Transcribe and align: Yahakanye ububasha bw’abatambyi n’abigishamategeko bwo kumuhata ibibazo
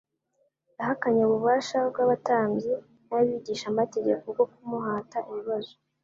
Yahakanye 0.77 1.21
ububasha 1.23 1.77
bw’abatambyi 1.89 2.73
n’abigishamategeko 3.07 4.23
bwo 4.33 4.45
kumuhata 4.51 5.17
ibibazo 5.29 5.73